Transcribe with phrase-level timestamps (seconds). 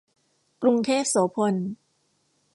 [0.61, 1.55] กรุงเทพโสภณ